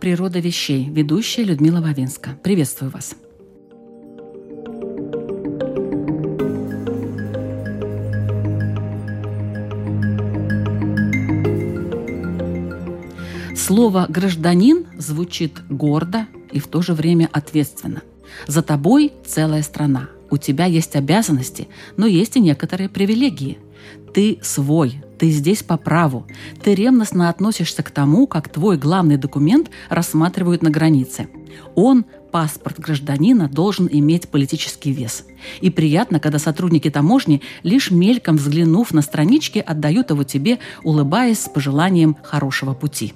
[0.00, 0.88] «Природа вещей».
[0.88, 2.38] Ведущая Людмила Вавинска.
[2.42, 3.14] Приветствую вас.
[13.56, 18.02] Слово «гражданин» звучит гордо и в то же время ответственно.
[18.46, 20.08] За тобой целая страна.
[20.30, 23.58] У тебя есть обязанности, но есть и некоторые привилегии.
[24.14, 26.26] Ты свой, ты здесь по праву.
[26.62, 31.28] Ты ревностно относишься к тому, как твой главный документ рассматривают на границе.
[31.74, 35.24] Он, паспорт гражданина, должен иметь политический вес.
[35.60, 41.48] И приятно, когда сотрудники таможни, лишь мельком взглянув на странички, отдают его тебе, улыбаясь с
[41.48, 43.14] пожеланием хорошего пути.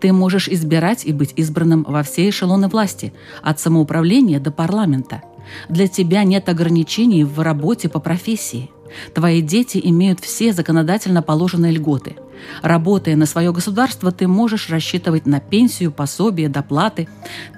[0.00, 5.22] Ты можешь избирать и быть избранным во все эшелоны власти, от самоуправления до парламента.
[5.68, 8.70] Для тебя нет ограничений в работе по профессии–
[9.14, 12.16] Твои дети имеют все законодательно положенные льготы.
[12.62, 17.08] Работая на свое государство, ты можешь рассчитывать на пенсию, пособие, доплаты.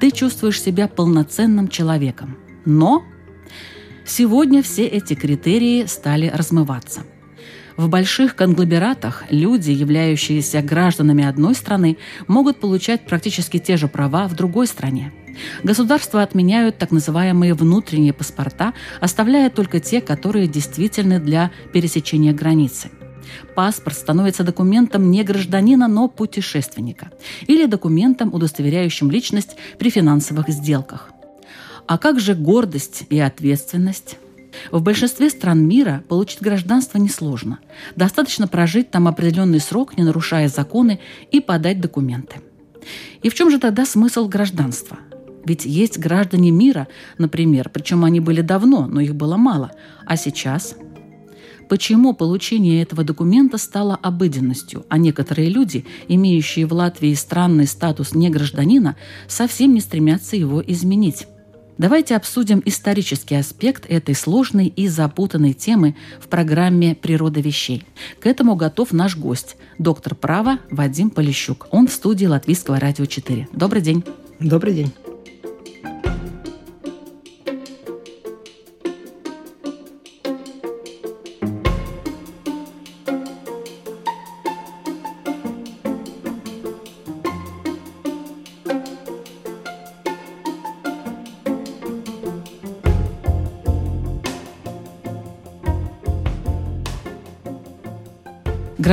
[0.00, 2.36] Ты чувствуешь себя полноценным человеком.
[2.64, 3.02] Но
[4.04, 7.02] сегодня все эти критерии стали размываться.
[7.76, 14.34] В больших конгломератах люди, являющиеся гражданами одной страны, могут получать практически те же права в
[14.34, 15.12] другой стране–
[15.62, 22.90] Государства отменяют так называемые внутренние паспорта, оставляя только те, которые действительны для пересечения границы.
[23.54, 27.10] Паспорт становится документом не гражданина, но путешественника.
[27.46, 31.10] Или документом, удостоверяющим личность при финансовых сделках.
[31.86, 34.16] А как же гордость и ответственность?
[34.70, 37.58] В большинстве стран мира получить гражданство несложно.
[37.96, 41.00] Достаточно прожить там определенный срок, не нарушая законы,
[41.30, 42.36] и подать документы.
[43.22, 44.98] И в чем же тогда смысл гражданства?
[45.44, 46.88] Ведь есть граждане мира,
[47.18, 49.72] например, причем они были давно, но их было мало.
[50.06, 50.76] А сейчас?
[51.68, 58.96] Почему получение этого документа стало обыденностью, а некоторые люди, имеющие в Латвии странный статус негражданина,
[59.28, 61.26] совсем не стремятся его изменить?
[61.76, 67.84] Давайте обсудим исторический аспект этой сложной и запутанной темы в программе «Природа вещей».
[68.20, 71.66] К этому готов наш гость, доктор права Вадим Полищук.
[71.72, 73.48] Он в студии Латвийского радио 4.
[73.52, 74.04] Добрый день.
[74.38, 74.92] Добрый день.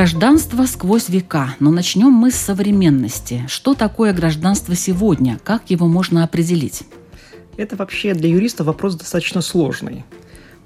[0.02, 1.56] Гражданство сквозь века.
[1.60, 3.46] Но начнем мы с современности.
[3.48, 5.40] Что такое гражданство сегодня?
[5.44, 6.82] Как его можно определить?
[7.56, 10.04] Это вообще для юриста вопрос достаточно сложный.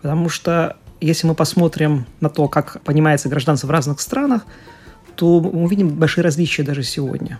[0.01, 4.46] Потому что если мы посмотрим на то, как понимается гражданство в разных странах,
[5.18, 7.38] то мы увидим большие различия даже сегодня.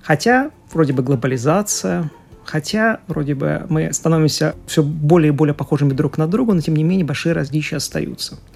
[0.00, 2.10] Хотя вроде бы глобализация,
[2.46, 6.76] хотя вроде бы мы становимся все более и более похожими друг на друга, но тем
[6.76, 8.38] не менее большие различия остаются–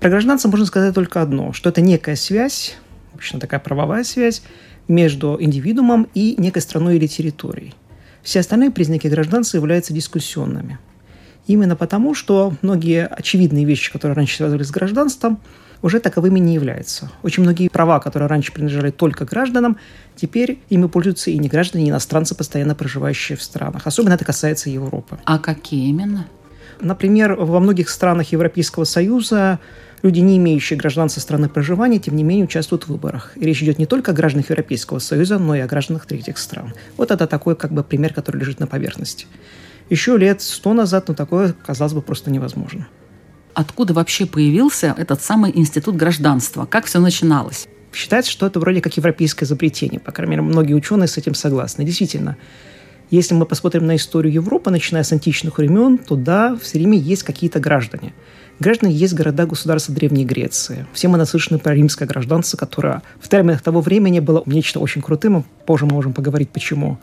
[0.00, 2.76] про гражданство можно сказать только одно, что это некая связь,
[3.12, 4.42] обычно такая правовая связь,
[4.86, 7.74] между индивидуумом и некой страной или территорией.
[8.22, 10.78] Все остальные признаки гражданства являются дискуссионными.
[11.46, 15.40] Именно потому, что многие очевидные вещи, которые раньше связывались с гражданством,
[15.80, 17.10] уже таковыми не являются.
[17.22, 19.78] Очень многие права, которые раньше принадлежали только гражданам,
[20.16, 23.86] теперь ими пользуются и не граждане, и иностранцы, постоянно проживающие в странах.
[23.86, 25.18] Особенно это касается Европы.
[25.24, 26.26] А какие именно?
[26.80, 29.58] Например, во многих странах Европейского Союза
[30.02, 33.32] люди, не имеющие гражданства страны проживания, тем не менее участвуют в выборах.
[33.36, 36.74] И речь идет не только о гражданах Европейского Союза, но и о гражданах третьих стран.
[36.96, 39.26] Вот это такой как бы пример, который лежит на поверхности.
[39.90, 42.86] Еще лет сто назад, ну, такое, казалось бы, просто невозможно.
[43.54, 46.66] Откуда вообще появился этот самый институт гражданства?
[46.66, 47.66] Как все начиналось?
[47.92, 49.98] Считается, что это вроде как европейское изобретение.
[49.98, 51.84] По крайней мере, многие ученые с этим согласны.
[51.84, 52.36] Действительно,
[53.10, 57.22] если мы посмотрим на историю Европы, начиная с античных времен, то да, все время есть
[57.22, 58.12] какие-то граждане.
[58.60, 60.84] Граждане есть города-государства Древней Греции.
[60.92, 65.44] Все мы наслышаны про римское гражданство, которое в терминах того времени было нечто очень крутым.
[65.64, 66.98] Позже мы можем поговорить, почему.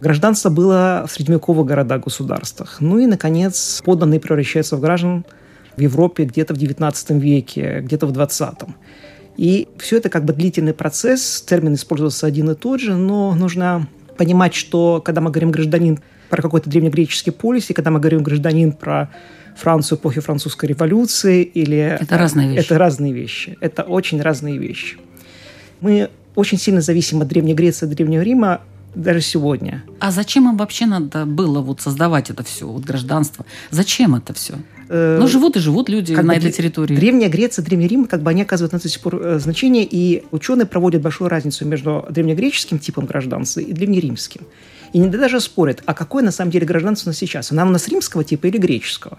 [0.00, 2.78] Гражданство было в средневековых городах-государствах.
[2.80, 5.26] Ну и, наконец, подданные превращаются в граждан
[5.76, 8.70] в Европе где-то в XIX веке, где-то в XX.
[9.36, 13.86] И все это как бы длительный процесс, термин использовался один и тот же, но нужно
[14.16, 15.98] понимать, что когда мы говорим гражданин
[16.30, 19.10] про какой-то древнегреческий полис, и когда мы говорим гражданин про
[19.56, 21.98] Францию эпохи французской революции или...
[22.00, 22.64] Это разные вещи.
[22.64, 23.56] Это разные вещи.
[23.60, 24.98] Это очень разные вещи.
[25.80, 28.60] Мы очень сильно зависим от Древней Греции, от Древнего Рима
[28.94, 29.84] даже сегодня.
[30.00, 33.44] А зачем им вообще надо было вот создавать это все, вот гражданство?
[33.70, 34.54] Зачем это все?
[34.88, 36.96] Э, ну, живут и живут люди на этой территории.
[36.96, 40.24] Древняя Греция, Древний Рим, как бы они оказывают на до сих пор э, значение, и
[40.30, 44.42] ученые проводят большую разницу между древнегреческим типом гражданства и древнеримским.
[44.92, 47.52] И не даже спорят, а какое на самом деле гражданство у нас сейчас?
[47.52, 49.18] Она у нас римского типа или греческого?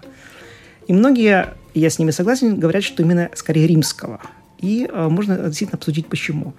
[0.88, 4.22] И многие, я с ними согласен, говорят, что именно скорее римского.
[4.60, 6.54] И э, можно действительно обсудить, почему.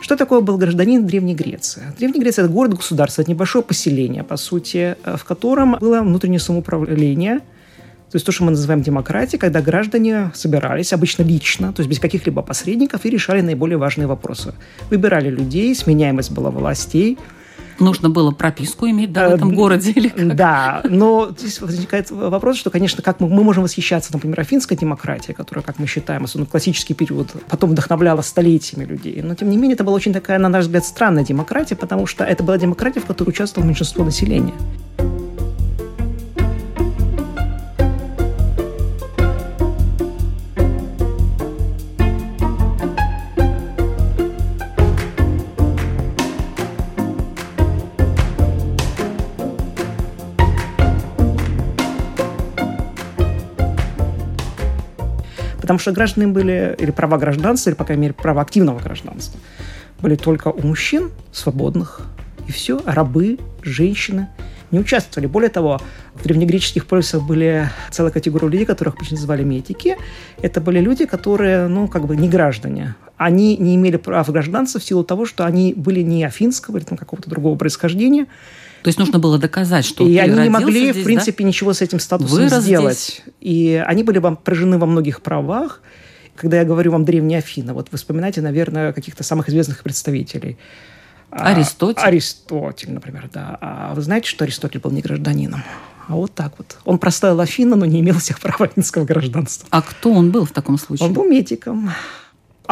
[0.00, 1.82] Что такое был гражданин Древней Греции?
[1.98, 7.40] Древняя Греция– это город-государство, это небольшое поселение, по сути, э, в котором было внутреннее самоуправление,
[7.40, 11.98] то есть то, что мы называем демократией, когда граждане собирались, обычно лично, то есть без
[11.98, 14.54] каких-либо посредников, и решали наиболее важные вопросы.
[14.90, 17.18] Выбирали людей, сменяемость была властей–
[17.82, 20.36] Нужно было прописку иметь да, в этом э, городе или как?
[20.36, 25.34] Да, но здесь возникает вопрос, что, конечно, как мы, мы можем восхищаться, например, афинской демократией,
[25.34, 29.20] которая, как мы считаем, особенно классический период, потом вдохновляла столетиями людей.
[29.22, 32.24] Но, тем не менее, это была очень такая, на наш взгляд, странная демократия, потому что
[32.24, 34.54] это была демократия, в которой участвовало меньшинство населения.
[55.62, 59.38] Потому что граждане были, или права гражданства, или, по крайней мере, права активного гражданства,
[60.00, 62.02] были только у мужчин свободных.
[62.48, 64.28] И все, рабы, женщины
[64.72, 65.28] не участвовали.
[65.28, 65.80] Более того,
[66.14, 69.96] в древнегреческих полисах были целая категория людей, которых обычно называли метики.
[70.40, 72.96] Это были люди, которые, ну, как бы не граждане.
[73.16, 76.98] Они не имели права гражданства в силу того, что они были не афинского или там
[76.98, 78.26] какого-то другого происхождения.
[78.82, 81.48] То есть нужно было доказать, что И они не могли, здесь, в принципе, да?
[81.48, 82.98] ничего с этим статусом Вырос сделать.
[82.98, 83.22] Здесь.
[83.40, 85.80] И они были вам поражены во многих правах.
[86.34, 90.58] Когда я говорю вам древняя Афина, вот вы вспоминаете, наверное, каких-то самых известных представителей.
[91.30, 92.02] А, Аристотель.
[92.02, 93.56] Аристотель, например, да.
[93.60, 95.62] А вы знаете, что Аристотель был не гражданином?
[96.08, 96.76] А вот так вот.
[96.84, 99.68] Он проставил Афину, но не имел всех прав афинского гражданства.
[99.70, 101.08] А кто он был в таком случае?
[101.08, 101.90] Он был медиком.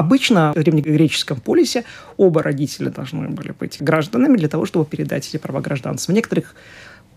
[0.01, 1.85] Обычно в древнегреческом полисе
[2.17, 6.13] оба родителя должны были быть гражданами для того, чтобы передать эти права гражданства.
[6.13, 6.55] В некоторых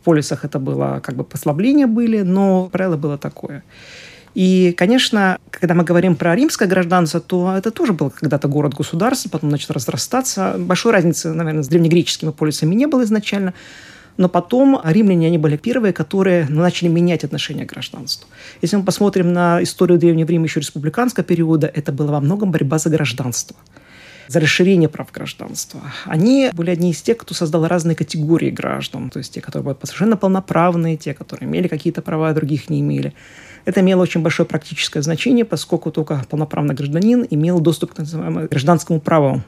[0.03, 3.63] полисах это было как бы послабления были, но правило было такое.
[4.35, 9.49] И, конечно, когда мы говорим про римское гражданство, то это тоже был когда-то город-государство, потом
[9.49, 10.55] начал разрастаться.
[10.57, 13.53] Большой разницы, наверное, с древнегреческими полисами не было изначально.
[14.17, 18.27] Но потом римляне, они были первые, которые начали менять отношение к гражданству.
[18.61, 22.77] Если мы посмотрим на историю Древнего Рима еще республиканского периода, это была во многом борьба
[22.77, 23.55] за гражданство
[24.27, 25.81] за расширение прав гражданства.
[26.05, 29.77] Они были одни из тех, кто создал разные категории граждан, то есть те, которые были
[29.83, 33.13] совершенно полноправные, те, которые имели какие-то права, а других не имели.
[33.65, 38.47] Это имело очень большое практическое значение, поскольку только полноправный гражданин имел доступ к так называемому
[38.47, 39.41] гражданскому праву,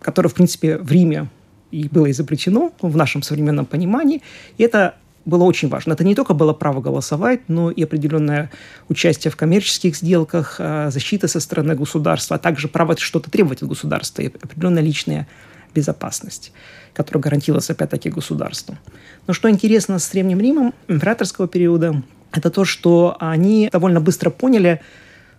[0.00, 1.28] которое, в принципе, в Риме
[1.70, 4.22] и было изобретено в нашем современном понимании.
[4.56, 4.94] И это
[5.24, 5.92] было очень важно.
[5.92, 8.50] Это не только было право голосовать, но и определенное
[8.88, 13.68] участие в коммерческих сделках, а, защита со стороны государства, а также право что-то требовать от
[13.68, 15.28] государства и определенная личная
[15.74, 16.52] безопасность,
[16.94, 18.78] которая гарантировалась опять-таки государством.
[19.26, 24.80] Но что интересно с Древним Римом императорского периода, это то, что они довольно быстро поняли,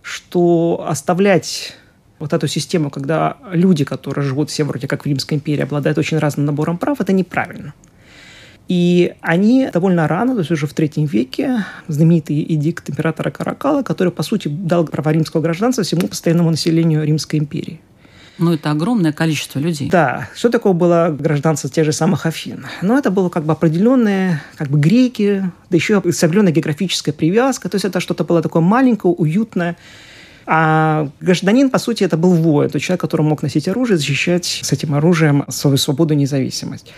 [0.02, 1.76] что оставлять
[2.20, 6.18] вот эту систему, когда люди, которые живут все вроде как в Римской империи, обладают очень
[6.18, 7.74] разным набором прав, это неправильно.
[8.68, 14.12] И они довольно рано, то есть уже в третьем веке, знаменитый эдикт императора Каракала, который,
[14.12, 17.80] по сути, дал права римского гражданства всему постоянному населению Римской империи.
[18.38, 19.90] Ну, это огромное количество людей.
[19.90, 20.28] Да.
[20.34, 22.64] Что такое было гражданство тех же самых Афин?
[22.80, 27.70] Ну, это было как бы определенные как бы греки, да еще с определенной географической привязкой.
[27.70, 29.76] То есть это что-то было такое маленькое, уютное.
[30.52, 34.72] А гражданин, по сути, это был воин, то человек, который мог носить оружие, защищать с
[34.72, 36.92] этим оружием свою свободу и независимость.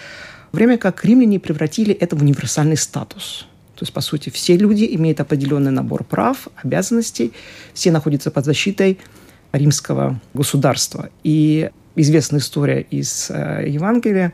[0.53, 3.47] Время как римляне превратили это в универсальный статус.
[3.75, 7.35] То есть, по сути, все люди имеют определенный набор прав, обязанностей,
[7.75, 8.99] все находятся под защитой
[9.53, 11.11] римского государства.
[11.23, 14.33] И известная история из э, Евангелия,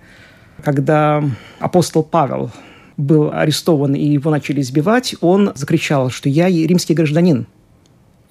[0.63, 1.25] когда
[1.59, 2.53] апостол Павел
[2.97, 7.49] был арестован и его начали избивать, он закричал, что я римский гражданин.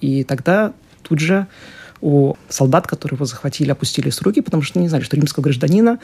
[0.00, 1.46] И тогда тут же
[2.00, 5.98] у солдат, которые его захватили, опустились руки, потому что не знали, что римского гражданина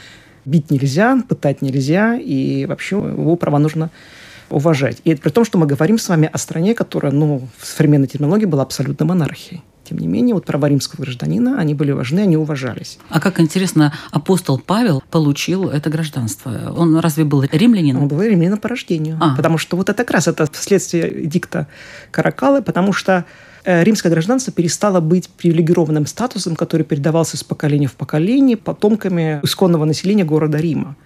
[0.45, 3.91] бить нельзя, пытать нельзя, и вообще его права нужно
[4.51, 5.01] уважать.
[5.05, 8.07] И это при том, что мы говорим с вами о стране, которая, ну, в современной
[8.07, 9.63] терминологии была абсолютно монархией.
[9.85, 12.99] Тем не менее, вот права римского гражданина, они были важны, они уважались.
[13.11, 16.73] А как интересно, апостол Павел получил это гражданство.
[16.75, 18.03] Он разве был римлянином?
[18.03, 19.19] Он был римлянином по рождению.
[19.21, 19.37] А.
[19.37, 21.67] Потому что вот это как раз это следствие дикта
[22.11, 23.27] Каракалы, потому что
[23.65, 30.25] римское гражданство перестало быть привилегированным статусом, который передавался из поколения в поколение потомками исконного населения
[30.25, 30.97] города Рима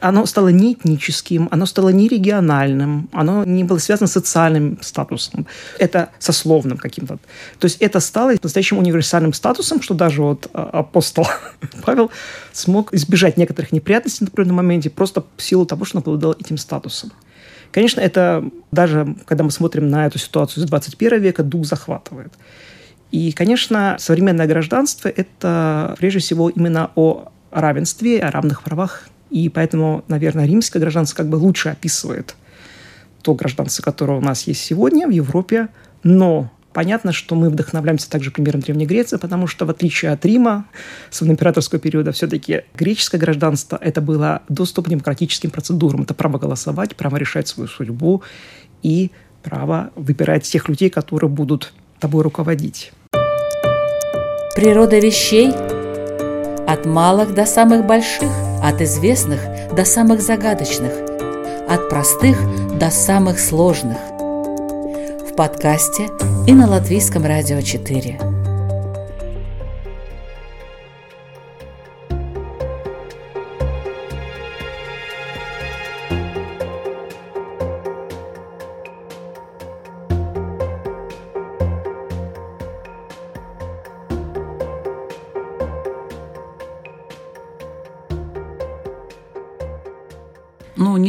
[0.00, 5.46] оно стало не этническим, оно стало не региональным, оно не было связано с социальным статусом.
[5.78, 7.18] Это сословным каким-то.
[7.58, 11.26] То есть это стало настоящим универсальным статусом, что даже вот а, апостол
[11.84, 12.10] Павел
[12.52, 16.58] смог избежать некоторых неприятностей на определенном моменте просто в силу того, что он обладал этим
[16.58, 17.12] статусом.
[17.76, 18.42] Конечно, это
[18.72, 22.32] даже, когда мы смотрим на эту ситуацию с 21 века, дух захватывает.
[23.10, 30.04] И, конечно, современное гражданство– это прежде всего именно о равенстве, о равных правах и поэтому,
[30.08, 32.34] наверное, римское гражданство как бы лучше описывает
[33.20, 35.68] то гражданство, которое у нас есть сегодня в Европе.
[36.02, 40.66] Но понятно, что мы вдохновляемся также примером Древней Греции, потому что в отличие от Рима,
[41.08, 46.02] с императорского периода, все-таки греческое гражданство– это было доступ к демократическим процедурам.
[46.02, 48.22] Это право голосовать, право решать свою судьбу
[48.82, 49.10] и
[49.42, 52.92] право выбирать тех людей, которые будут тобой руководить.
[54.54, 55.52] Природа вещей
[56.68, 58.30] от малых до самых больших–
[58.62, 59.40] от известных
[59.74, 60.92] до самых загадочных,
[61.70, 62.36] от простых
[62.78, 64.15] до самых сложных.
[65.36, 66.08] Подкасте
[66.46, 68.35] и на Латвийском радио 4.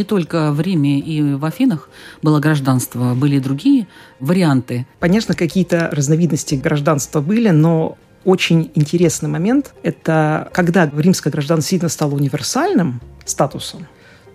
[0.07, 1.89] Только в Риме и в Афинах
[2.21, 3.87] было гражданство, были и другие
[4.19, 4.87] варианты.
[4.99, 12.15] Конечно, какие-то разновидности гражданства были, но очень интересный момент– это когда римское гражданство сильно стало
[12.15, 13.87] универсальным статусом,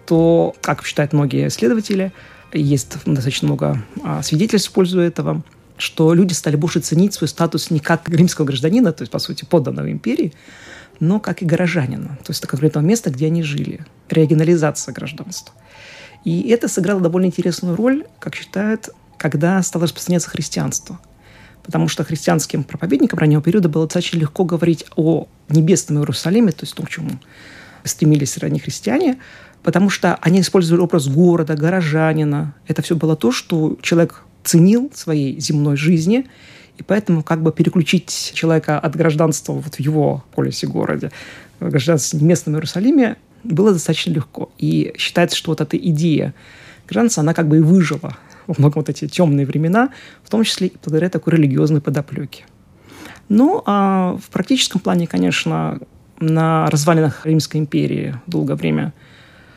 [0.06, 2.12] то, как считают многие исследователи,
[2.52, 5.42] есть достаточно много а, свидетельств в пользу этого,
[5.76, 9.44] что люди стали больше ценить свой статус не как римского гражданина, то есть, по сути,
[9.44, 10.32] подданного империи,
[11.02, 12.16] но как и горожанина.
[12.22, 13.84] То есть это конкретного места, где они жили.
[14.08, 15.52] Регионализация гражданства.
[16.24, 21.00] И это сыграло довольно интересную роль, как считают, когда стало распространяться христианство.
[21.64, 26.76] Потому что христианским проповедникам раннего периода было достаточно легко говорить о небесном Иерусалиме, то есть
[26.76, 27.10] том, к чему
[27.82, 29.18] стремились ранние христиане,
[29.64, 32.54] потому что они использовали образ города, горожанина.
[32.68, 36.30] Это все было то, что человек ценил своей земной жизни–
[36.78, 41.10] и поэтому как бы переключить человека от гражданства вот в его полисе городе,
[41.60, 44.50] гражданство в местном Иерусалиме, было достаточно легко.
[44.58, 46.34] И считается, что вот эта идея
[46.88, 49.90] гражданства, она как бы и выжила во многом вот эти темные времена,
[50.24, 52.44] в том числе и благодаря такой религиозной подоплеке.
[53.28, 55.78] Ну, а в практическом плане, конечно,
[56.20, 58.92] на развалинах Римской империи долгое время–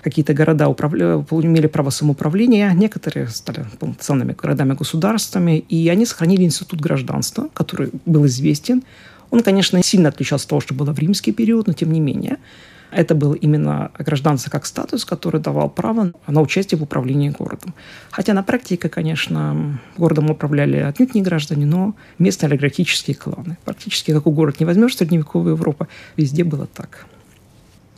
[0.05, 1.25] какие-то города управля...
[1.31, 8.83] имели право самоуправления, некоторые стали полноценными городами-государствами, и они сохранили институт гражданства, который был известен.
[9.31, 12.37] Он, конечно, сильно отличался от того, что было в римский период, но тем не менее.
[12.91, 17.73] Это был именно гражданство как статус, который давал право на участие в управлении городом.
[18.11, 23.57] Хотя на практике, конечно, городом управляли отнюдь не граждане, но местные олигархические кланы.
[23.65, 27.07] Практически какой город не возьмешь, средневековая Европа, везде было так.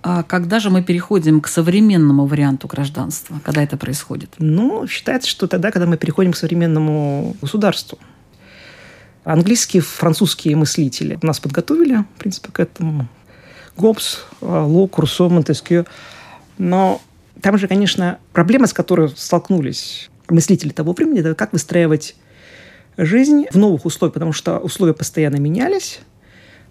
[0.10, 3.42] А когда же мы переходим к современному варианту гражданства?
[3.44, 4.36] Когда это происходит?
[4.38, 8.00] Ну, считается, что тогда, когда мы переходим к современному государству.
[9.26, 13.10] Английские, французские мыслители нас подготовили, в принципе, к этому.
[13.76, 15.86] Гоббс, Лок, Руссо, Монтескью.
[16.58, 17.02] Но
[17.42, 22.16] там же, конечно, проблема, с которой столкнулись мыслители того времени, это как выстраивать
[22.96, 26.00] жизнь в новых условиях, потому что условия постоянно менялись,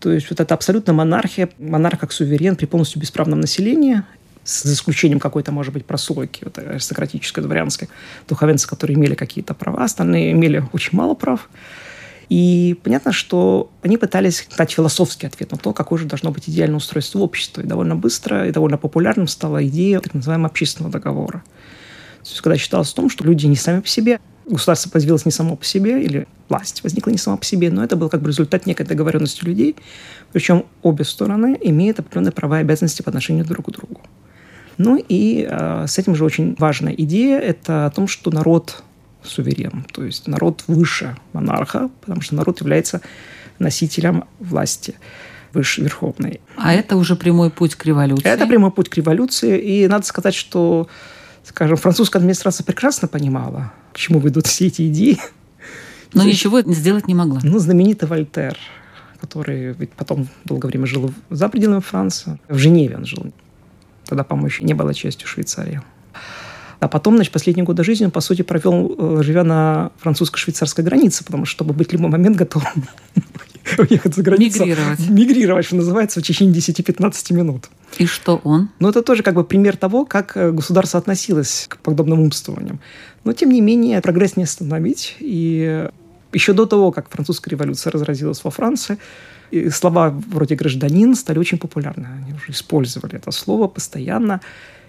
[0.01, 4.03] то есть вот эта абсолютная монархия, монарх как суверен при полностью бесправном населении,
[4.45, 7.89] с исключением какой-то, может быть, прослойки вот, аристократической, дворянской,
[8.29, 11.49] духовенцы, которые имели какие-то права, остальные имели очень мало прав.
[12.29, 16.79] И понятно, что они пытались дать философский ответ на то, какое же должно быть идеальное
[16.79, 17.61] устройство общества.
[17.61, 21.45] И довольно быстро и довольно популярным стала идея так называемого общественного договора.
[22.23, 25.33] То есть, когда считалось о том, что люди не сами по себе, государство появилось не
[25.33, 28.29] само по себе, или власть возникла не сама по себе, но это был как бы
[28.29, 29.77] результат некой договоренности людей,
[30.33, 34.01] причем обе стороны имеют определенные права и обязанности по отношению друг к другу.
[34.79, 38.83] Ну и э, с этим же очень важная идея– это о том, что народ
[39.23, 43.01] суверен, то есть народ выше монарха, потому что народ является
[43.59, 44.95] носителем власти
[45.53, 46.41] выше верховной.
[46.57, 48.29] А это уже прямой путь к революции?
[48.29, 50.89] Это прямой путь к революции, и надо сказать, что
[51.47, 55.19] Скажем, французская администрация прекрасно понимала, к чему ведут все эти идеи.
[56.13, 57.41] Но ничего сделать не могла.
[57.43, 58.59] Ну, знаменитый Вольтер,
[59.21, 62.39] который ведь потом долгое время жил за пределами Франции.
[62.49, 63.33] В Женеве он жил.
[64.07, 65.83] Тогда, по-моему, еще не было частью Швейцарии.
[66.81, 71.25] А потом, значит, последние годы жизни он, по сути, провел, э, живя на французско-швейцарской границе,
[71.25, 72.87] потому что, чтобы быть в любой момент готовым
[73.79, 74.65] уехать за границу.
[74.65, 75.09] Мигрировать.
[75.09, 77.69] Мигрировать, что называется, в течение 10-15 минут.
[77.99, 78.71] И что он?
[78.79, 82.81] Ну, это тоже как бы пример того, как э, государство относилось к подобным умствованиям.
[83.25, 85.17] Но, тем не менее, прогресс не остановить.
[85.21, 85.89] И
[86.33, 88.99] еще до того, как французская революция разразилась во Франции,
[89.71, 92.07] слова вроде «гражданин» стали очень популярны.
[92.23, 94.41] Они уже использовали это слово постоянно.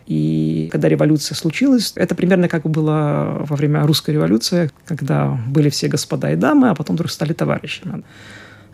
[0.08, 5.90] И когда революция случилась, это примерно как было во время русской революции, когда были все
[5.90, 8.04] господа и дамы, а потом вдруг стали товарищами.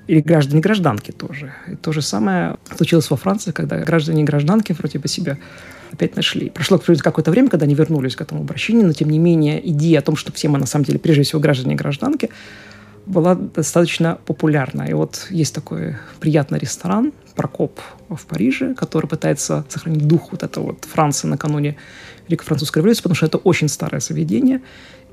[0.08, 1.54] Или граждане гражданки тоже.
[1.68, 5.38] И то же самое случилось во Франции, когда граждане и гражданки вроде бы себя
[5.92, 6.50] опять нашли.
[6.50, 10.02] Прошло какое-то время, когда они вернулись к этому обращению, но тем не менее идея о
[10.02, 12.30] том, что все мы на самом деле прежде всего граждане и гражданки,
[13.06, 14.84] была достаточно популярна.
[14.84, 17.80] И вот есть такой приятный ресторан Прокоп
[18.10, 21.78] в Париже, который пытается сохранить дух вот этого вот Франции накануне
[22.28, 24.62] Великой Французской революции, потому что это очень старое заведение.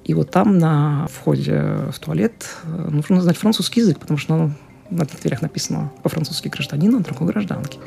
[0.05, 2.33] И вот там на входе в туалет
[2.65, 4.51] э, нужно знать французский язык, потому что
[4.91, 7.79] на дверях написано по-французски гражданин, а другой гражданки.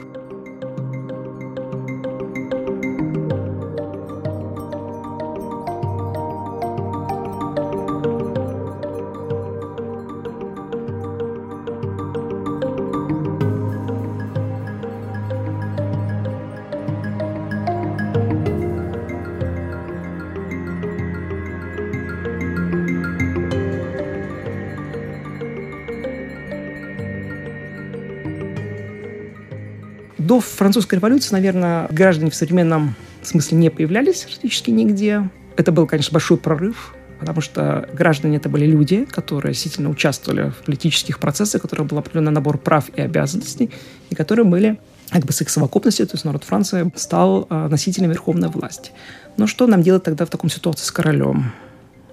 [30.34, 35.30] До французской революции, наверное, граждане в современном смысле не появлялись практически нигде.
[35.58, 40.66] Это был, конечно, большой прорыв, потому что граждане это были люди, которые действительно участвовали в
[40.66, 43.70] политических процессах, у которых был определенный набор прав и обязанностей,
[44.10, 44.80] и которые были
[45.12, 48.90] как бы с их совокупностью, то есть народ Франции стал а, носителем верховной власти.
[49.38, 51.52] Но что нам делать тогда в таком ситуации с королем?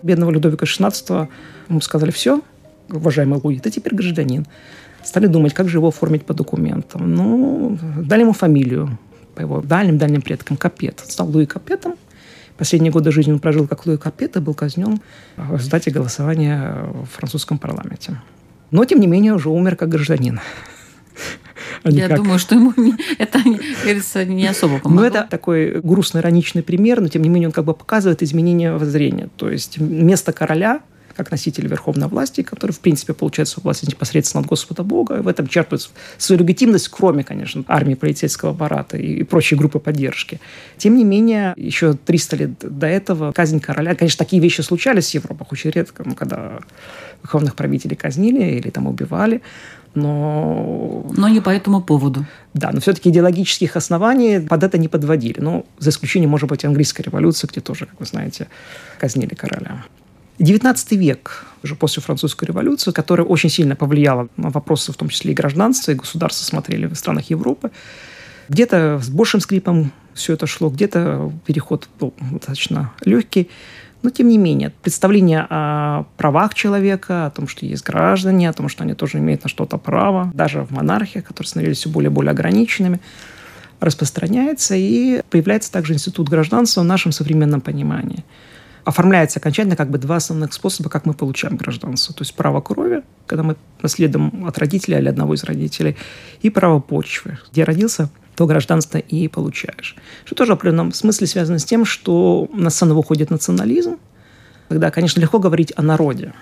[0.03, 1.29] Бедного Людовика XVI
[1.71, 2.43] ему сказали, все,
[2.91, 4.47] уважаемый Луи, ты теперь гражданин.
[5.03, 7.15] Стали думать, как же его оформить по документам.
[7.15, 8.99] Ну, дали ему фамилию
[9.35, 11.01] по его дальним-дальним предкам Капет.
[11.07, 11.95] Стал Луи Капетом.
[12.59, 15.01] Последние годы жизни он прожил как Луи Капет и был казнен
[15.37, 18.21] в результате голосования в французском парламенте.
[18.71, 20.41] Но, тем не менее, уже умер как гражданин.
[21.83, 23.39] А Я думаю, что ему не, это,
[23.83, 25.03] говорится, не особо помогло.
[25.03, 28.73] Ну, это такой грустный, ироничный пример, но, тем не менее, он как бы показывает изменение
[28.73, 29.29] воззрения.
[29.37, 30.81] То есть, место короля–
[31.21, 35.21] как носитель верховной власти, который, в принципе, получает свою власть непосредственно от Господа Бога, и
[35.21, 40.41] в этом черпает свою легитимность, кроме, конечно, армии полицейского аппарата и, и прочей группы поддержки.
[40.79, 45.15] Тем не менее, еще 300 лет до этого казнь короля, конечно, такие вещи случались в
[45.15, 46.61] Европе очень редко, ну, когда
[47.23, 49.43] верховных правителей казнили или там убивали,
[49.95, 51.05] но...
[51.17, 52.25] Но не по этому поводу.
[52.55, 55.41] Да, но все-таки идеологических оснований под это не подводили.
[55.41, 58.49] Ну, за исключением, может быть, английской революции, где тоже, как вы знаете,
[58.99, 59.85] казнили короля.
[60.41, 65.33] XIX век, уже после французской революции, которая очень сильно повлияла на вопросы, в том числе
[65.33, 67.71] и гражданства, и государства смотрели в странах Европы.
[68.49, 73.51] Где-то с большим скрипом все это шло, где-то переход был достаточно легкий.
[74.03, 78.71] Но, тем не менее, представление о правах человека, о том, что есть граждане, о том,
[78.71, 82.13] что они тоже имеют на что-то право, даже в монархиях, которые становились все более и
[82.13, 82.99] более ограниченными,
[83.79, 88.25] распространяется, и появляется также институт гражданства в нашем современном понимании–
[88.85, 92.15] оформляется окончательно как бы два основных способа, как мы получаем гражданство.
[92.15, 95.97] То есть право крови, когда мы наследуем от родителя или одного из родителей,
[96.43, 97.39] и право почвы.
[97.53, 99.97] Где родился, то гражданство и получаешь.
[100.25, 103.99] Что тоже в определенном смысле связано с тем, что на сцену выходит национализм,
[104.69, 106.33] когда, конечно, легко говорить о народе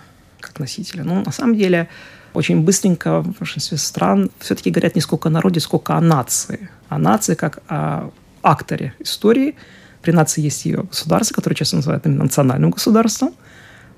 [0.41, 1.03] как носителе.
[1.03, 1.89] Но на самом деле
[2.35, 6.71] очень быстренько в большинстве стран все-таки говорят не сколько о народе, сколько о нации.
[6.89, 8.11] О нации как о
[8.43, 9.57] акторе истории–
[10.03, 13.35] при нации есть ее государство, которое часто называют именно национальным государством.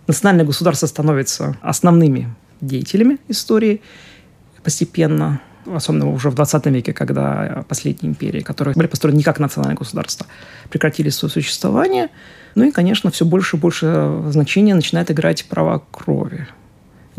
[0.07, 3.81] Национальное государство становится основными деятелями истории
[4.63, 9.77] постепенно, особенно уже в 20 веке, когда последние империи, которые были построены не как национальное
[9.77, 10.27] государство,
[10.69, 12.09] прекратили свое существование.
[12.55, 16.49] Ну и, конечно, все больше и больше значения начинает играть право крови.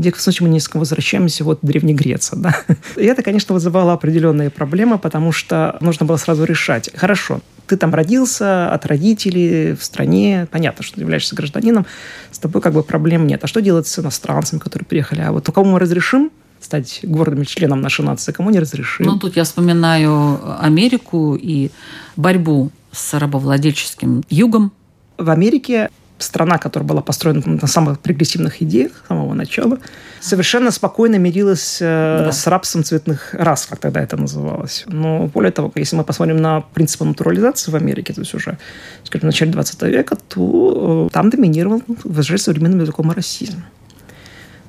[0.02, 2.36] Где, в случае, мы несколько возвращаемся вот в Древней Греции.
[2.36, 2.56] Да?
[2.96, 6.90] И это, конечно, вызывало определенные проблемы, потому что нужно было сразу решать.
[6.96, 11.86] Хорошо, ты там родился от родителей в стране, понятно, что ты являешься гражданином,
[12.32, 13.44] с тобой как бы проблем нет.
[13.44, 15.22] А что делать с иностранцами, которые приехали?
[15.22, 19.06] А вот у кого мы разрешим стать гордым членом нашей нации, кому не разрешим?
[19.06, 21.70] Ну, тут я вспоминаю Америку и
[22.16, 24.72] борьбу с рабовладельческим югом,
[25.20, 25.92] в Америке
[26.24, 29.78] страна, которая была построена на самых прогрессивных идеях с самого начала,
[30.20, 32.32] совершенно спокойно мирилась э, да.
[32.32, 34.84] с рабством цветных рас, как тогда это называлось.
[34.88, 38.58] Но более того, если мы посмотрим на принципы натурализации в Америке, то есть уже,
[39.04, 43.64] скажем, в начале 20 века, то э, там доминировал, выражая современным языком, расизм.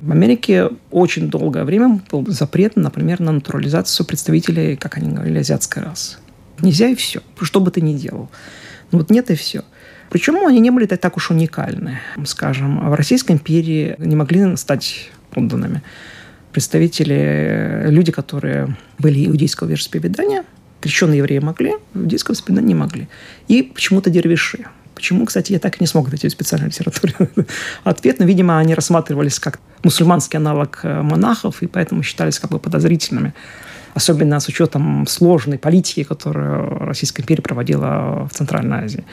[0.01, 5.81] В Америке очень долгое время был запрет, например, на натурализацию представителей, как они говорили, азиатской
[5.81, 6.17] расы.
[6.59, 8.29] Нельзя и все, что бы ты ни делал.
[8.91, 9.63] Ну вот нет и все.
[10.13, 11.99] Почему они не были так уж уникальны?
[12.25, 15.81] Скажем, в Российской империи не могли стать подданными
[16.51, 20.43] представители, люди, которые были иудейского вероисповедания,
[20.81, 23.07] крещенные евреи могли, иудейского вероисповедания не могли.
[23.47, 24.67] И почему-то дервиши.
[24.93, 27.15] Почему, кстати, я так и не смог найти в специальной литературе
[27.83, 32.59] ответ, но, видимо, они рассматривались как мусульманский аналог э, монахов, и поэтому считались как бы
[32.59, 33.33] подозрительными.
[33.95, 39.05] Особенно с учетом сложной политики, которую Российская империя проводила в Центральной Азии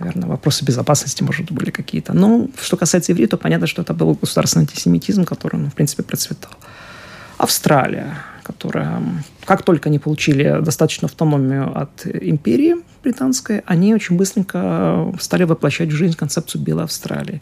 [0.00, 2.12] наверное, вопросы безопасности, может, были какие-то.
[2.12, 6.02] Но что касается евреев, то понятно, что это был государственный антисемитизм, который, ну, в принципе,
[6.02, 6.52] процветал.
[7.36, 9.02] Австралия, которая,
[9.44, 15.96] как только они получили достаточную автономию от империи британской, они очень быстренько стали воплощать в
[15.96, 17.40] жизнь концепцию Белой Австралии,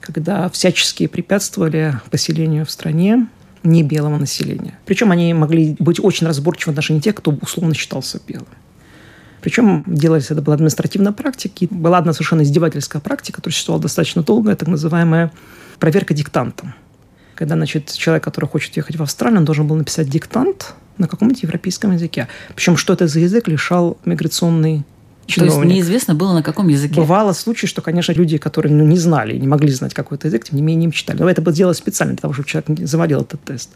[0.00, 3.26] когда всячески препятствовали поселению в стране
[3.62, 4.78] не белого населения.
[4.86, 8.46] Причем они могли быть очень разборчивы в отношении тех, кто условно считался белым.
[9.48, 11.54] Причем делались это была административная практика.
[11.60, 15.32] И была одна совершенно издевательская практика, которая существовала достаточно долго, так называемая
[15.78, 16.74] проверка диктантом.
[17.34, 21.42] Когда, значит, человек, который хочет ехать в Австралию, он должен был написать диктант на каком-нибудь
[21.44, 22.28] европейском языке.
[22.54, 24.84] Причем, что это за язык, лишал миграционный
[25.24, 25.54] чиновник.
[25.54, 26.96] То есть неизвестно было, на каком языке?
[26.96, 30.56] Бывало случаи, что, конечно, люди, которые ну, не знали, не могли знать какой-то язык, тем
[30.56, 31.20] не менее им читали.
[31.20, 33.70] Но это было дело специально для того, чтобы человек завалил этот тест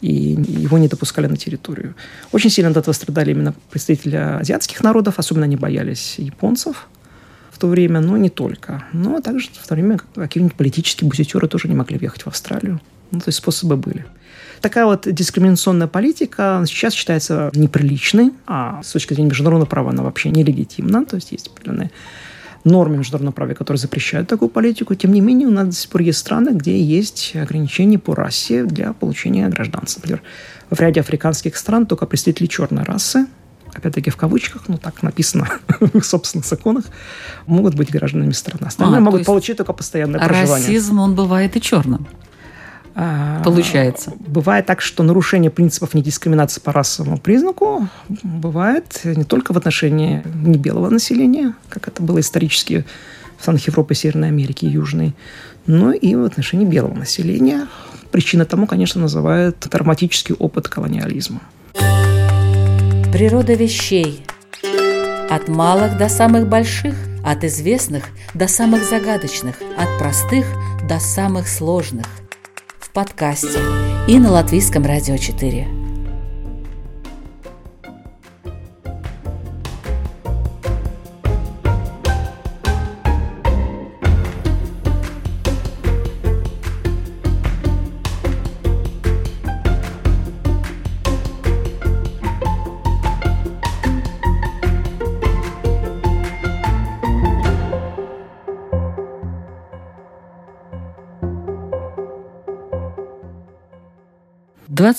[0.00, 1.94] и его не допускали на территорию.
[2.32, 6.88] Очень сильно от этого страдали именно представители азиатских народов, особенно они боялись японцев
[7.50, 8.84] в то время, но не только.
[8.92, 12.80] Но также в то время какие-нибудь политические бузитеры тоже не могли въехать в Австралию.
[13.10, 14.04] Ну, то есть способы были.
[14.60, 20.30] Такая вот дискриминационная политика сейчас считается неприличной, а с точки зрения международного права она вообще
[20.30, 21.04] нелегитимна.
[21.04, 21.90] То есть есть определенные
[22.66, 24.94] нормы международного права, которые запрещают такую политику.
[24.94, 28.64] Тем не менее, у нас до сих пор есть страны, где есть ограничения по расе
[28.64, 30.00] для получения гражданства.
[30.00, 30.22] Например,
[30.70, 33.26] в ряде африканских стран только представители черной расы,
[33.72, 35.48] опять-таки в кавычках, ну так написано
[35.80, 36.86] в собственных законах,
[37.46, 38.66] могут быть гражданами страны.
[38.66, 40.66] Остальные а, могут получить только постоянное проживание.
[40.66, 42.06] Расизм, он бывает и черным.
[42.98, 44.14] А, Получается.
[44.18, 47.88] Бывает так, что нарушение принципов недискриминации по расовому признаку
[48.22, 52.86] бывает не только в отношении небелого населения, как это было исторически
[53.36, 55.14] в странах Европы, Северной Америки и Южной,
[55.66, 57.68] но и в отношении белого населения.
[58.12, 61.42] Причина тому, конечно, называют травматический опыт колониализма.
[63.12, 64.24] Природа вещей.
[65.28, 70.46] От малых до самых больших, от известных до самых загадочных, от простых
[70.88, 72.06] до самых сложных–
[72.96, 73.60] подкасте
[74.08, 75.75] и на Латвийском радио 4.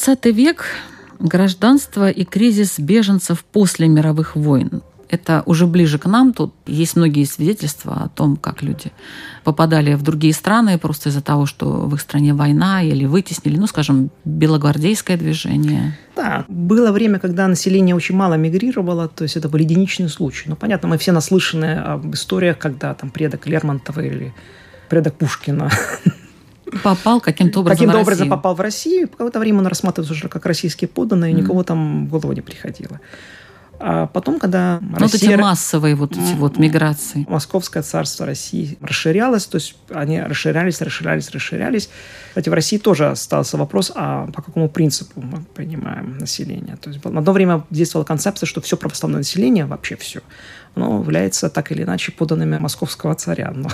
[0.07, 0.65] XX век–
[1.19, 4.81] гражданство и кризис беженцев после мировых войн.
[5.09, 6.33] Это уже ближе к нам.
[6.33, 8.93] Тут есть многие свидетельства о том, как люди
[9.43, 13.67] попадали в другие страны просто из-за того, что в их стране война или вытеснили, ну,
[13.67, 15.97] скажем, белогвардейское движение.
[16.15, 20.47] Да, было время, когда население очень мало мигрировало, то есть это были единичные случаи.
[20.47, 24.33] Ну, понятно, мы все наслышаны об историях, когда там предок Лермонтова или
[24.87, 25.69] предок Пушкина
[26.83, 29.07] попал каким-то образом Каким-то образом попал в Россию.
[29.07, 31.41] Какое-то время он рассматривался уже как российский подданный, и mm.
[31.41, 32.99] никого там в голову не приходило.
[33.79, 35.29] А потом, когда ну, Россия...
[35.29, 37.25] Вот эти массовые вот эти вот миграции.
[37.29, 41.89] Московское царство России расширялось, то есть они расширялись, расширялись, расширялись.
[42.29, 46.75] Кстати, в России тоже остался вопрос, а по какому принципу мы принимаем население.
[46.77, 50.21] То есть на одно время действовала концепция, что все православное население, вообще все,
[50.75, 53.51] оно является так или иначе поданными московского царя.
[53.55, 53.69] Но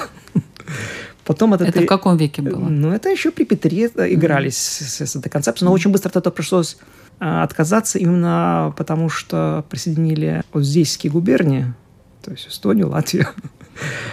[1.25, 2.59] Потом это, это в каком веке было?
[2.59, 5.05] Ну, это еще при Петре игрались mm-hmm.
[5.05, 5.75] с, этой концепцией, но mm-hmm.
[5.75, 6.77] очень быстро от этого пришлось
[7.19, 11.73] а, отказаться именно потому, что присоединили Оздейские губернии,
[12.21, 13.27] то есть Эстонию, Латвию.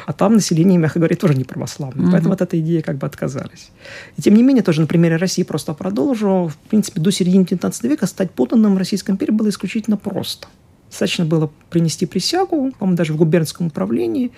[0.07, 2.07] А там население, мягко говоря, тоже не православное.
[2.07, 2.13] Mm-hmm.
[2.13, 3.71] Поэтому от этой идеи как бы отказались.
[4.17, 6.49] И тем не менее, тоже на примере России просто продолжу.
[6.49, 10.49] В принципе, до середины 19 века стать подданным Российской империи было исключительно просто.
[10.89, 14.33] Достаточно было принести присягу, по-моему, даже в губернском управлении,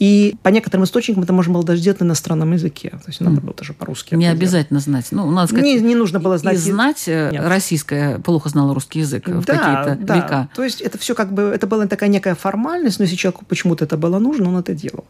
[0.00, 2.88] И по некоторым источникам это можно было даже сделать на иностранном языке.
[2.88, 4.14] То есть надо было даже по-русски.
[4.14, 5.08] Не обязательно знать.
[5.10, 6.54] Ну, надо сказать, не, не нужно было знать.
[6.54, 7.44] И знать э, Нет.
[7.46, 10.16] российское, плохо знала русский язык да, в какие-то да.
[10.16, 10.48] века.
[10.56, 13.84] То есть это все как бы, это была такая некая формальность, но если человеку почему-то
[13.84, 15.04] это было нужно, он это делал.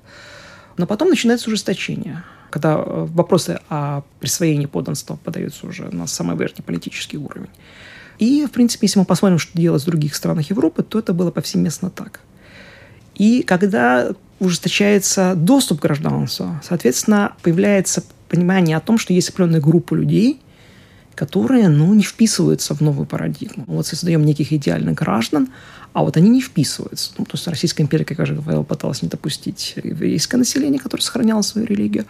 [0.76, 6.64] Но потом начинается ужесточение, когда э, вопросы о присвоении подданства подаются уже на самый верхний
[6.64, 7.50] политический уровень.
[8.18, 11.30] И, в принципе, если мы посмотрим, что делалось в других странах Европы, то это было
[11.30, 12.18] повсеместно так.
[13.14, 19.94] И когда ужесточается доступ к гражданству, соответственно, появляется понимание о том, что есть определенная группа
[19.94, 20.40] людей,
[21.14, 23.64] которые ну, не вписываются в новую парадигму.
[23.66, 25.48] Вот создаем неких идеальных граждан,
[25.92, 27.12] а вот они не вписываются.
[27.18, 31.02] Ну, то есть Российская империя, как я уже говорил, пыталась не допустить еврейское население, которое
[31.02, 32.06] сохраняло свою религию.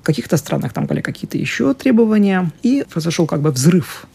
[0.00, 2.50] В каких-то странах там были какие-то еще требования.
[2.62, 4.06] И произошел как бы взрыв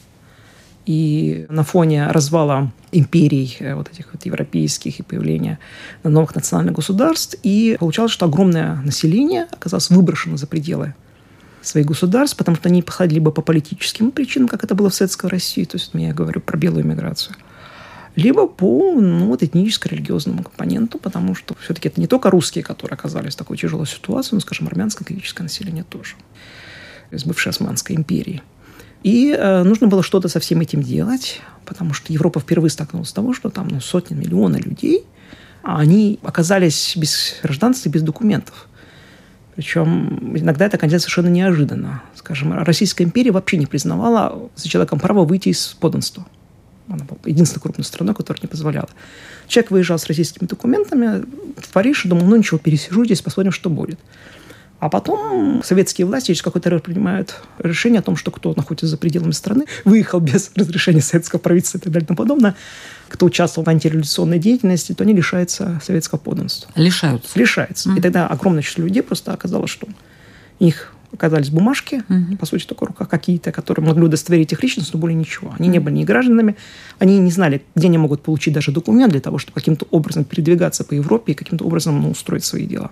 [0.88, 5.60] и на фоне развала империй э, вот этих вот европейских и появления
[6.04, 10.95] новых национальных государств, и получалось, что огромное население оказалось выброшено за пределы
[11.62, 15.30] своих государств, потому что они походили либо по политическим причинам, как это было в Советской
[15.30, 17.36] России, то есть я говорю про белую миграцию,
[18.15, 23.34] либо по ну, вот, этническо-религиозному компоненту, потому что все-таки это не только русские, которые оказались
[23.34, 26.15] в такой тяжелой ситуации, но, скажем, армянское греческое население тоже
[27.12, 28.41] из бывшей Османской империи.
[29.04, 33.14] И э, нужно было что-то со всем этим делать, потому что Европа впервые столкнулась с
[33.14, 35.06] того, что там ну, сотни, миллионы людей,
[35.64, 38.68] а они оказались без гражданства и без документов.
[39.56, 42.04] Причем иногда это, конечно, совершенно неожиданно.
[42.16, 46.26] Скажем, Российская империя вообще не признавала за человеком право выйти из подданства.
[46.88, 48.88] Она была единственной крупной страной, которая не позволяла.
[49.48, 51.24] Человек выезжал с российскими документами
[51.58, 54.00] в Париж и думал, ну ничего, пересижу здесь, посмотрим, что будет.
[54.80, 58.98] А потом советские власти через какой-то раз принимают решение о том, что кто находится за
[58.98, 62.56] пределами страны, выехал без разрешения советского правительства и так далее и тому подобное,
[63.10, 66.72] кто участвовал в антиреволюционной деятельности, то они лишаются советского подданства.
[66.76, 67.40] Лишаются?
[67.40, 67.90] Лишаются.
[67.90, 67.98] Mm-hmm.
[67.98, 69.88] И тогда огромное число людей просто оказалось, что
[70.60, 72.38] их оказались бумажки, mm-hmm.
[72.38, 75.56] по сути, только в руках какие-то, которые могли удостоверить их личность, но более ничего.
[75.58, 75.72] Они mm-hmm.
[75.72, 76.56] не были ни гражданами,
[77.00, 80.84] они не знали, где они могут получить даже документ для того, чтобы каким-то образом передвигаться
[80.84, 82.92] по Европе и каким-то образом ну, устроить свои дела.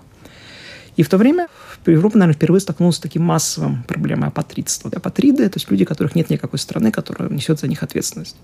[0.95, 1.47] И в то время
[1.86, 4.89] Европа, наверное, впервые столкнулась с таким массовым проблемой апатридства.
[4.95, 8.38] Апатриды– то есть люди, которых нет никакой страны, которая несет за них ответственность.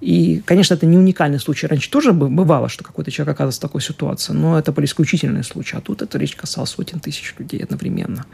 [0.00, 1.66] И, конечно, это не уникальный случай.
[1.66, 5.76] Раньше тоже бывало, что какой-то человек оказывался в такой ситуации, но это были исключительные случаи.
[5.76, 8.24] А тут эта речь касалась сотен тысяч людей одновременно.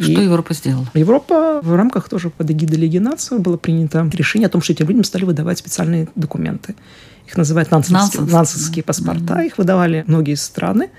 [0.00, 0.88] Что и Европа сделала?
[0.94, 4.88] Европа в рамках тоже под эгидой Лиги наций было принято решение о том, что этим
[4.88, 6.76] людям стали выдавать специальные документы.
[7.26, 9.34] Их называют нансенские, нансенские паспорта.
[9.34, 9.46] Mm-hmm.
[9.46, 10.90] Их выдавали многие страны,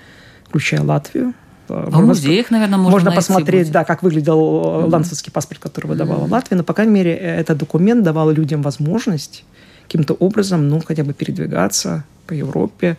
[0.48, 1.34] включая Латвию,
[1.70, 3.72] а в музеях, наверное, можно Можно посмотреть, будет.
[3.72, 4.90] да, как выглядел mm-hmm.
[4.90, 6.30] ландсовский паспорт, который выдавала mm-hmm.
[6.30, 6.56] Латвия.
[6.56, 9.44] Но, по крайней мере, э, этот документ давал людям возможность
[9.82, 12.96] каким-то образом, ну, хотя бы передвигаться по Европе.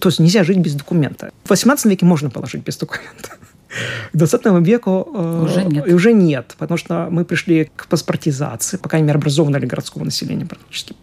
[0.00, 1.30] То есть нельзя жить без документа.
[1.44, 3.30] В 18 веке можно положить без документа.
[4.12, 5.86] К 20 веку э, уже нет.
[5.86, 10.94] уже нет, потому что мы пришли к паспортизации, по крайней мере, образованного городского населения практически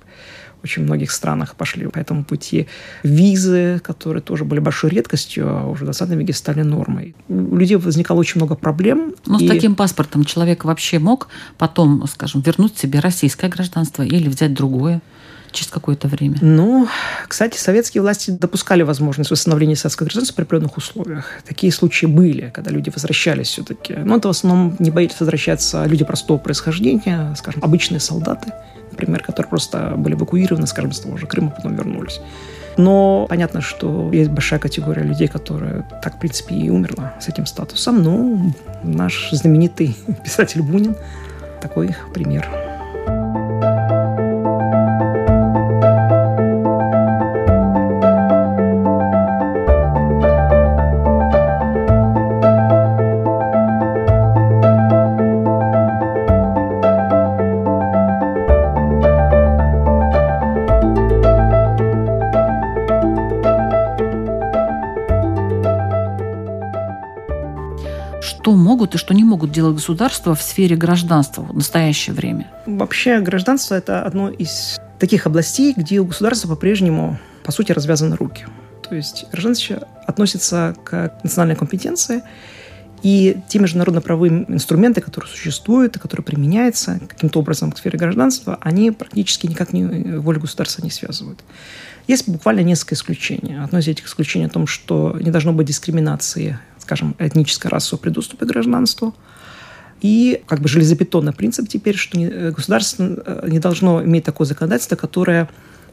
[0.63, 2.67] очень многих странах пошли по этому пути.
[3.03, 7.15] Визы, которые тоже были большой редкостью, а уже в 20 веке стали нормой.
[7.27, 9.15] У людей возникало очень много проблем.
[9.25, 9.45] Но и...
[9.45, 15.01] с таким паспортом человек вообще мог потом, скажем, вернуть себе российское гражданство или взять другое?
[15.51, 16.37] через какое-то время?
[16.41, 16.87] Ну,
[17.27, 21.25] кстати, советские власти допускали возможность восстановления советского гражданства при определенных условиях.
[21.47, 23.95] Такие случаи были, когда люди возвращались все-таки.
[23.95, 28.53] Но это в основном не боялись возвращаться люди простого происхождения, скажем, обычные солдаты
[28.91, 32.19] например, которые просто были эвакуированы, скажем, с того же Крыма, потом вернулись.
[32.77, 37.45] Но понятно, что есть большая категория людей, которые так, в принципе, и умерла с этим
[37.45, 38.01] статусом.
[38.01, 38.39] Но
[38.83, 40.95] наш знаменитый писатель Бунин
[41.61, 42.68] такой пример.
[69.59, 72.49] Делать государства в сфере гражданства в настоящее время?
[72.65, 78.45] Вообще гражданство– это одно из таких областей, где у государства по-прежнему, по сути, развязаны руки.
[78.87, 82.23] То есть гражданство относится к национальной компетенции,
[83.03, 89.45] и те международно-правовые инструменты, которые существуют, которые применяются каким-то образом к сфере гражданства, они практически
[89.45, 89.83] никак не,
[90.19, 91.43] волю государства не связывают.
[92.07, 93.61] Есть буквально несколько исключений.
[93.61, 96.57] Одно из этих исключений о том, что не должно быть дискриминации
[96.89, 99.13] скажем, этническое расовое при доступе к гражданству.
[100.01, 104.95] И как бы железобетонный принцип теперь, что э, государство э, не должно иметь такое законодательство,
[104.95, 105.49] которое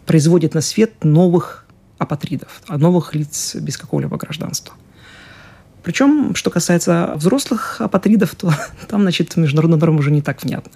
[0.06, 1.66] производит на свет новых
[1.98, 4.74] апатридов, а новых лиц без какого-либо гражданства.
[5.82, 8.52] Причем, что касается взрослых апатридов, то
[8.88, 10.72] там, значит, международная норма уже не так внятна.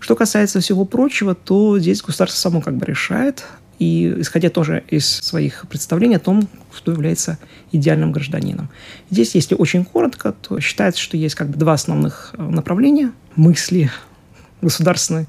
[0.00, 3.44] Что касается всего прочего, то здесь государство само как бы решает,
[3.78, 7.38] и исходя тоже из своих представлений о том, кто является
[7.72, 8.70] идеальным гражданином.
[9.10, 13.90] Здесь, если очень коротко, то считается, что есть как бы два основных э, направления мысли
[14.60, 15.26] государственной.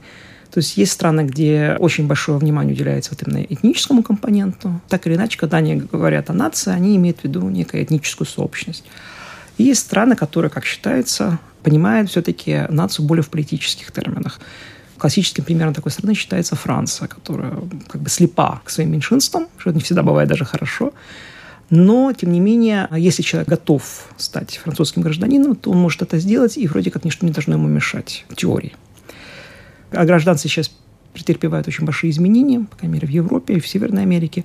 [0.52, 4.82] То есть есть страны, где очень большое внимание уделяется вот именно этническому компоненту.
[4.90, 8.84] Так или иначе, когда они говорят о нации, они имеют в виду некую этническую сообщность.
[9.60, 14.40] И есть страны, которые, как считается, понимают все-таки нацию более в политических терминах.
[15.00, 17.54] Классическим примером такой страны считается Франция, которая
[17.88, 20.92] как бы слепа к своим меньшинствам, что не всегда бывает даже хорошо.
[21.70, 23.84] Но, тем не менее, если человек готов
[24.18, 27.68] стать французским гражданином, то он может это сделать, и вроде как ничто не должно ему
[27.68, 28.76] мешать в теории.
[29.92, 30.72] А гражданцы сейчас
[31.14, 34.44] претерпевают очень большие изменения, по крайней мере, в Европе и в Северной Америке.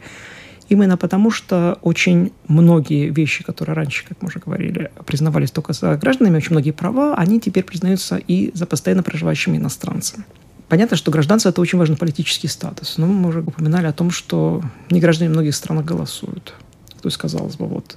[0.69, 5.97] Именно потому, что очень многие вещи, которые раньше, как мы уже говорили, признавались только за
[5.97, 10.25] гражданами, очень многие права, они теперь признаются и за постоянно проживающими иностранцами.
[10.69, 12.99] Понятно, что гражданство– это очень важный политический статус.
[12.99, 16.55] Но мы уже упоминали о том, что не граждане многих странах голосуют.
[17.01, 17.97] То есть, казалось бы, вот.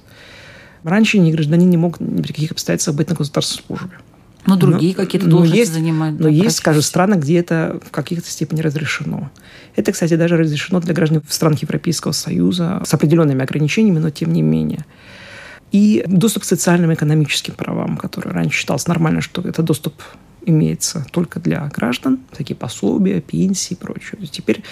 [0.84, 3.96] Раньше ни гражданин не мог ни при каких обстоятельствах быть на государственной службе.
[4.46, 6.12] Но другие какие-то должности есть, занимать.
[6.12, 9.30] Но да, есть, скажем, страны, где это в каких-то степени разрешено.
[9.76, 14.32] Это, кстати, даже разрешено для граждан в странах Европейского Союза с определенными ограничениями, но тем
[14.32, 14.86] не менее.
[15.70, 19.94] И доступ к социальным и экономическим правам, который раньше считался нормально, что это доступ
[20.44, 24.18] имеется только для граждан, такие пособия, пенсии и прочее.
[24.30, 24.62] Теперь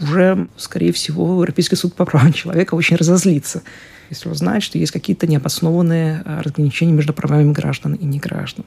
[0.00, 3.62] уже, скорее всего, Европейский суд по правам человека очень разозлится,
[4.08, 8.64] если узнает, что есть какие-то необоснованные э, разграничения между правами граждан и неграждан.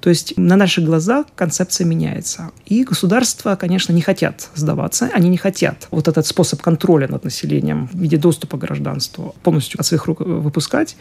[0.00, 2.52] То есть на наших глазах концепция меняется.
[2.66, 7.88] И государства, конечно, не хотят сдаваться, они не хотят вот этот способ контроля над населением
[7.88, 10.96] в виде доступа к гражданству полностью от своих рук выпускать.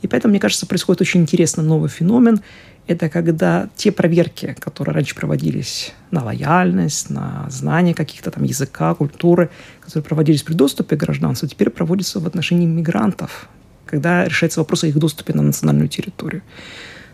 [0.00, 2.40] И поэтому, мне кажется, происходит очень интересный новый феномен
[2.88, 9.50] это когда те проверки, которые раньше проводились на лояльность, на знание каких-то там языка, культуры,
[9.80, 13.48] которые проводились при доступе к гражданству, теперь проводятся в отношении мигрантов,
[13.84, 16.40] когда решается вопрос о их доступе на национальную территорию.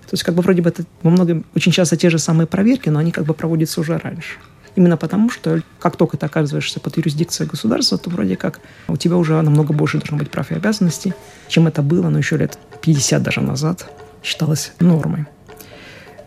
[0.03, 2.89] То есть как бы вроде бы это во многом очень часто те же самые проверки,
[2.89, 4.37] но они как бы проводятся уже раньше.
[4.77, 9.17] Именно потому, что как только ты оказываешься под юрисдикцией государства, то вроде как у тебя
[9.17, 11.15] уже намного больше должно быть прав и обязанностей,
[11.49, 13.91] чем это было, ну, еще лет 50 даже назад
[14.23, 15.27] считалось нормой.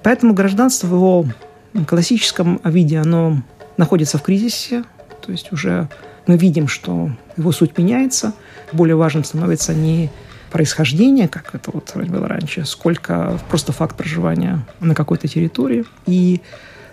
[0.07, 1.25] Поэтому гражданство в его
[1.85, 3.43] классическом виде, оно
[3.75, 4.85] находится в кризисе,
[5.21, 5.89] то есть уже
[6.27, 8.31] мы видим, что его суть меняется.
[8.71, 10.09] Более важным становится не
[10.49, 15.83] происхождение, как это вот было раньше, сколько просто факт проживания на какой-то территории.
[16.05, 16.39] И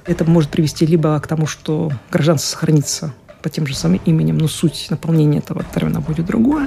[0.07, 4.48] это может привести либо к тому, что гражданство сохранится по тем же самым именем, но
[4.48, 6.66] суть наполнения этого термина будет другое,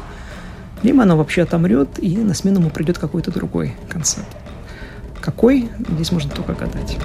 [0.81, 4.29] либо оно вообще отомрет, и на смену ему придет какой-то другой концепт.
[5.27, 5.69] Какой?
[5.89, 6.97] Здесь можно только гадать.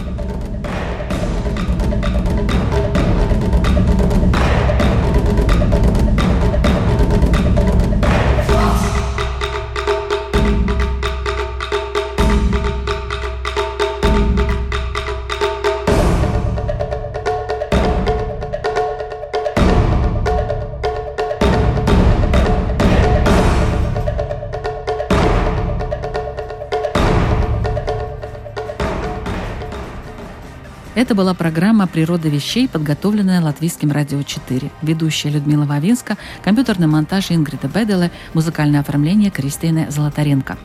[31.13, 34.71] Это была программа «Природа вещей», подготовленная Латвийским радио 4.
[34.81, 40.57] Ведущая Людмила Вавинска, компьютерный монтаж Ингрида Беделе, музыкальное оформление Кристины Золотаренко.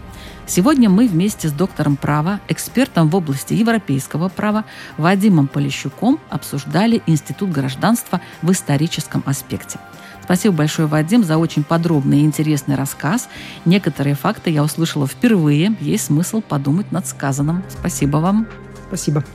[0.46, 4.64] Сегодня мы вместе с доктором права, экспертом в области европейского права
[4.96, 9.80] Вадимом Полищуком обсуждали Институт гражданства в историческом аспекте.
[10.24, 13.28] Спасибо большое, Вадим, за очень подробный и интересный рассказ.
[13.66, 15.76] Некоторые факты я услышала впервые.
[15.82, 17.66] Есть смысл подумать над сказанным.
[17.70, 18.48] Спасибо вам.
[18.88, 19.26] Спасибо.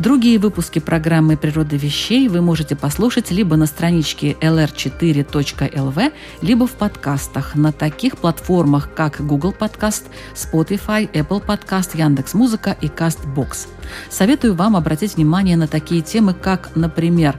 [0.00, 7.54] Другие выпуски программы «Природа вещей» вы можете послушать либо на страничке lr4.lv, либо в подкастах
[7.54, 10.04] на таких платформах, как Google Podcast,
[10.34, 13.68] Spotify, Apple Podcast, Яндекс.Музыка и CastBox.
[14.08, 17.38] Советую вам обратить внимание на такие темы, как, например,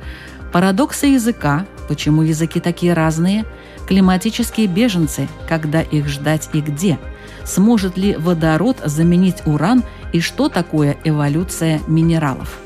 [0.54, 3.44] парадоксы языка, почему языки такие разные,
[3.88, 7.00] климатические беженцы, когда их ждать и где,
[7.46, 12.60] сможет ли водород заменить уран– и что такое эволюция минералов.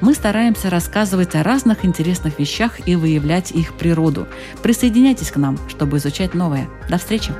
[0.00, 4.28] Мы стараемся рассказывать о разных интересных вещах и выявлять их природу.
[4.62, 6.68] Присоединяйтесь к нам, чтобы изучать новое.
[6.88, 7.32] До встречи!